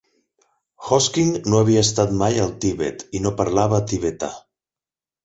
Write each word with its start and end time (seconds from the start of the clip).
Hoskin 0.85 1.27
no 1.53 1.59
havia 1.59 1.83
estat 1.87 2.13
mai 2.21 2.39
al 2.45 2.55
Tibet 2.63 3.05
i 3.21 3.21
no 3.27 3.33
parlava 3.43 3.83
tibetà. 3.93 4.31